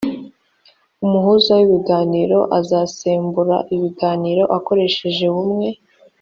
[1.05, 5.67] umuhuza w ibiganiro azasembura ibiganiro akoresheje bumwe